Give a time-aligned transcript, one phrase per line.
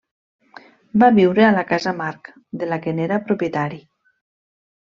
[1.03, 2.31] Va viure a la Casa Marc,
[2.63, 3.81] de la que n'era propietari.